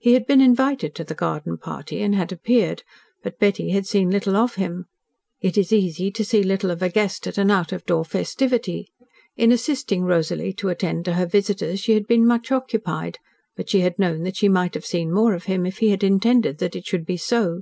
He 0.00 0.14
had 0.14 0.26
been 0.26 0.40
invited 0.40 0.92
to 0.96 1.04
the 1.04 1.14
garden 1.14 1.56
party, 1.56 2.02
and 2.02 2.16
had 2.16 2.32
appeared, 2.32 2.82
but 3.22 3.38
Betty 3.38 3.70
had 3.70 3.86
seen 3.86 4.10
little 4.10 4.34
of 4.34 4.56
him. 4.56 4.86
It 5.40 5.56
is 5.56 5.72
easy 5.72 6.10
to 6.10 6.24
see 6.24 6.42
little 6.42 6.72
of 6.72 6.82
a 6.82 6.88
guest 6.88 7.28
at 7.28 7.38
an 7.38 7.48
out 7.48 7.70
of 7.70 7.86
door 7.86 8.04
festivity. 8.04 8.88
In 9.36 9.52
assisting 9.52 10.02
Rosalie 10.02 10.52
to 10.54 10.68
attend 10.68 11.04
to 11.04 11.12
her 11.14 11.26
visitors 11.26 11.78
she 11.78 11.92
had 11.94 12.08
been 12.08 12.26
much 12.26 12.50
occupied, 12.50 13.18
but 13.54 13.70
she 13.70 13.82
had 13.82 14.00
known 14.00 14.24
that 14.24 14.36
she 14.36 14.48
might 14.48 14.74
have 14.74 14.84
seen 14.84 15.12
more 15.14 15.32
of 15.32 15.44
him, 15.44 15.64
if 15.64 15.78
he 15.78 15.90
had 15.90 16.02
intended 16.02 16.58
that 16.58 16.74
it 16.74 16.84
should 16.84 17.06
be 17.06 17.16
so. 17.16 17.60